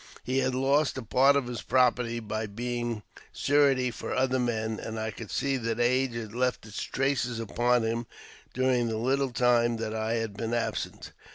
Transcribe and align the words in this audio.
He 0.23 0.39
had 0.39 0.55
lost 0.55 0.97
a 0.97 1.03
part 1.03 1.35
of 1.35 1.45
his 1.45 1.61
property 1.61 2.19
by 2.19 2.47
being 2.47 3.03
surety 3.31 3.91
for 3.91 4.15
other 4.15 4.39
men, 4.39 4.79
and 4.79 4.99
I 4.99 5.11
could 5.11 5.29
see 5.29 5.57
that 5.57 5.79
age 5.79 6.13
had 6.15 6.33
left 6.33 6.65
its 6.65 6.81
traces 6.81 7.39
upon 7.39 7.83
him 7.83 8.07
during 8.51 8.87
the 8.87 8.97
little 8.97 9.29
time 9.31 9.77
that 9.77 9.93
I 9.93 10.15
had 10.15 10.35
been 10.35 10.55
absent. 10.55 11.11